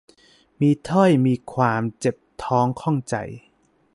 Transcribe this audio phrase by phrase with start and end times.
[0.59, 3.15] มีถ้อย มีความ เจ็บท้องข้องใจ